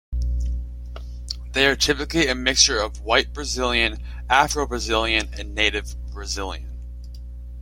They 1.51 1.67
are 1.67 1.75
typically 1.75 2.25
a 2.25 2.33
mixture 2.33 2.79
of 2.79 3.01
white 3.01 3.33
Brazilian, 3.33 4.01
Afro-Brazilian 4.31 5.29
and 5.37 5.53
Native 5.53 5.95
Brazilian. 6.11 6.71